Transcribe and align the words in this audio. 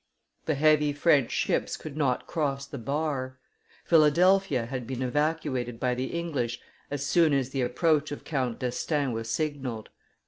The 0.47 0.55
heavy 0.55 0.93
French 0.93 1.29
ships 1.29 1.77
could 1.77 1.95
not 1.95 2.25
cross 2.25 2.65
the 2.65 2.79
bar; 2.79 3.37
Philadelphia 3.85 4.65
had 4.65 4.87
been 4.87 5.03
evacuated 5.03 5.79
by 5.79 5.93
the 5.93 6.05
English 6.05 6.59
as 6.89 7.05
soon 7.05 7.33
as 7.33 7.51
the 7.51 7.61
approach 7.61 8.11
of 8.11 8.23
Count 8.23 8.57
d'Estaing 8.57 9.11
was 9.11 9.29
signalled. 9.29 9.89